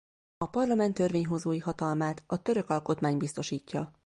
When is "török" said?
2.41-2.69